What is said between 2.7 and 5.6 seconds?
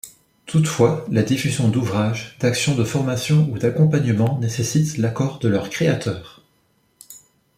de formations ou d'accompagnements nécessitent l'accord de